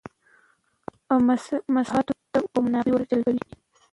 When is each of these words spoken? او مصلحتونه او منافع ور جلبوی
او 1.11 1.17
مصلحتونه 1.79 2.21
او 2.55 2.61
منافع 2.65 2.91
ور 2.93 3.03
جلبوی 3.09 3.39